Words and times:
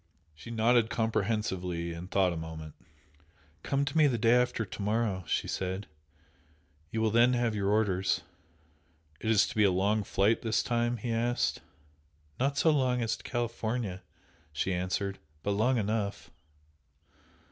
She 0.33 0.49
nodded 0.49 0.89
comprehensively, 0.89 1.93
and 1.93 2.09
thought 2.09 2.33
a 2.33 2.35
moment. 2.35 2.73
"Come 3.61 3.85
to 3.85 3.95
me 3.95 4.07
the 4.07 4.17
day 4.17 4.33
after 4.33 4.65
to 4.65 4.81
morrow" 4.81 5.23
she 5.27 5.47
said 5.47 5.85
"You 6.89 7.01
will 7.01 7.11
then 7.11 7.33
have 7.33 7.53
your 7.53 7.69
orders." 7.69 8.21
"Is 9.19 9.45
it 9.45 9.49
to 9.49 9.55
be 9.55 9.63
a 9.63 9.69
long 9.69 10.03
flight 10.03 10.41
this 10.41 10.63
time?" 10.63 10.97
he 10.97 11.11
asked. 11.11 11.61
"Not 12.39 12.57
so 12.57 12.71
long 12.71 13.03
as 13.03 13.15
to 13.17 13.21
California!" 13.23 14.01
she 14.51 14.73
answered 14.73 15.19
"But 15.43 15.51
long 15.51 15.77
enough!" 15.77 16.31